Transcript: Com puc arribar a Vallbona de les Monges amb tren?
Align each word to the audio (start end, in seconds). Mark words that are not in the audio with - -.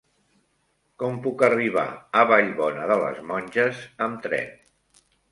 Com 1.01 1.17
puc 1.25 1.41
arribar 1.47 1.83
a 2.21 2.23
Vallbona 2.31 2.87
de 2.91 2.97
les 3.03 3.19
Monges 3.33 3.83
amb 4.07 4.23
tren? 4.23 4.49